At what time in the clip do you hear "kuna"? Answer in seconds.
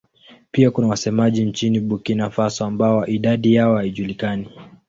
0.71-0.87